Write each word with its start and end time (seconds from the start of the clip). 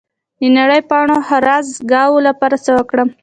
د 0.39 0.41
نرۍ 0.55 0.81
پاڼو 0.89 1.17
هرزه 1.29 1.75
ګیاوو 1.91 2.25
لپاره 2.27 2.55
څه 2.65 2.71
وکړم؟ 2.77 3.09